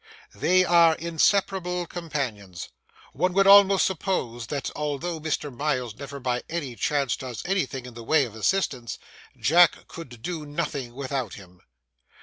They 0.33 0.65
are 0.65 0.95
inseparable 0.95 1.85
companions; 1.85 2.69
one 3.13 3.33
would 3.33 3.45
almost 3.45 3.85
suppose 3.85 4.47
that, 4.47 4.71
although 4.75 5.19
Mr. 5.19 5.55
Miles 5.55 5.93
never 5.95 6.19
by 6.19 6.41
any 6.49 6.75
chance 6.75 7.15
does 7.15 7.43
anything 7.45 7.85
in 7.85 7.93
the 7.93 8.01
way 8.03 8.23
of 8.25 8.33
assistance, 8.33 8.97
Jack 9.37 9.87
could 9.87 10.23
do 10.23 10.43
nothing 10.43 10.95
without 10.95 11.35
him. 11.35 11.61